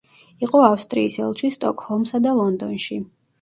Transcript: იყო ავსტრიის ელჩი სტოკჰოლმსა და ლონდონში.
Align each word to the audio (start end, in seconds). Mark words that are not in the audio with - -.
იყო 0.45 0.61
ავსტრიის 0.67 1.17
ელჩი 1.25 1.51
სტოკჰოლმსა 1.57 2.23
და 2.25 2.33
ლონდონში. 2.41 2.99